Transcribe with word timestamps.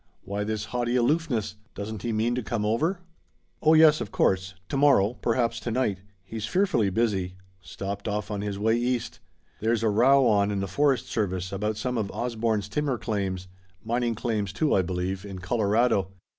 Why 0.23 0.43
this 0.43 0.65
haughty 0.73 0.95
aloofness? 0.95 1.57
Doesn't 1.75 2.01
he 2.01 2.11
mean 2.11 2.33
to 2.33 2.41
come 2.41 2.65
over?" 2.65 3.01
"Oh 3.61 3.75
yes, 3.75 4.01
of 4.01 4.11
course; 4.11 4.55
to 4.69 4.75
morrow 4.75 5.13
perhaps 5.13 5.59
to 5.59 5.69
night. 5.69 5.99
He's 6.23 6.47
fearfully 6.47 6.89
busy 6.89 7.35
stopped 7.61 8.07
off 8.07 8.31
on 8.31 8.41
his 8.41 8.57
way 8.57 8.75
East. 8.77 9.19
There's 9.59 9.83
a 9.83 9.89
row 9.89 10.25
on 10.25 10.49
in 10.49 10.59
the 10.59 10.67
forest 10.67 11.05
service 11.05 11.51
about 11.51 11.77
some 11.77 11.99
of 11.99 12.09
Osborne's 12.13 12.67
timber 12.67 12.97
claims 12.97 13.47
mining 13.83 14.15
claims, 14.15 14.51
too, 14.51 14.73
I 14.73 14.81
believe 14.81 15.23
in 15.23 15.37
Colorado. 15.37 16.09